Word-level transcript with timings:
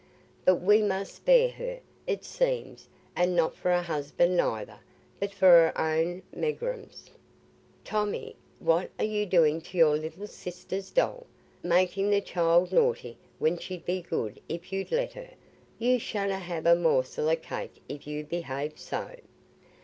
"But 0.45 0.55
we 0.55 0.81
must 0.81 1.13
spare 1.13 1.51
her, 1.51 1.79
it 2.07 2.25
seems, 2.25 2.89
and 3.15 3.35
not 3.35 3.53
for 3.55 3.69
a 3.69 3.83
husband 3.83 4.35
neither, 4.35 4.79
but 5.19 5.31
for 5.31 5.45
her 5.49 5.73
own 5.79 6.23
megrims. 6.35 7.11
Tommy, 7.83 8.35
what 8.57 8.89
are 8.97 9.05
you 9.05 9.27
doing 9.27 9.61
to 9.61 9.77
your 9.77 9.95
little 9.95 10.25
sister's 10.25 10.89
doll? 10.89 11.27
Making 11.61 12.09
the 12.09 12.19
child 12.19 12.71
naughty, 12.71 13.19
when 13.37 13.59
she'd 13.59 13.85
be 13.85 14.01
good 14.01 14.41
if 14.49 14.73
you'd 14.73 14.91
let 14.91 15.13
her. 15.13 15.29
You 15.77 15.99
shanna 15.99 16.39
have 16.39 16.65
a 16.65 16.75
morsel 16.75 17.29
o' 17.29 17.35
cake 17.35 17.79
if 17.87 18.07
you 18.07 18.23
behave 18.25 18.79
so." 18.79 19.15